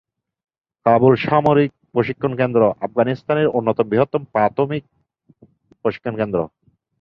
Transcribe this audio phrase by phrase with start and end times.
[0.85, 4.83] কাবুল সামরিক প্রশিক্ষণ কেন্দ্র আফগানিস্তানের অন্যতম বৃহত্তম প্রাথমিক
[5.81, 6.39] প্রশিক্ষণ কেন্দ্র।